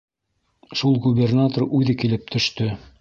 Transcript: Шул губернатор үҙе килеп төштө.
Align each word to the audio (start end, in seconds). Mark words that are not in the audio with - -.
Шул 0.79 0.97
губернатор 1.03 1.67
үҙе 1.81 1.97
килеп 2.05 2.29
төштө. 2.37 2.73